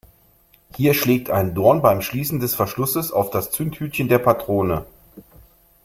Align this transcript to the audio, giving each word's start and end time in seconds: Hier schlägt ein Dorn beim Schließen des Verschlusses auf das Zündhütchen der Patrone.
Hier 0.77 0.95
schlägt 0.95 1.29
ein 1.29 1.53
Dorn 1.53 1.83
beim 1.83 2.01
Schließen 2.01 2.39
des 2.39 2.55
Verschlusses 2.55 3.11
auf 3.11 3.29
das 3.29 3.51
Zündhütchen 3.51 4.07
der 4.07 4.17
Patrone. 4.17 4.87